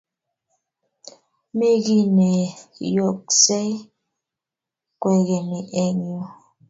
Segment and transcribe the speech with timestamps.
[1.57, 3.71] mi kiy neyooksei
[5.01, 6.19] kwekeny eng yu